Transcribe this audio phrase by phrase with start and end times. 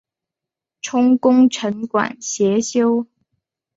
[0.81, 3.05] 充功臣馆协修。